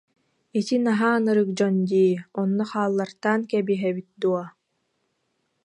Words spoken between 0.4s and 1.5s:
Ити наһаа ынырык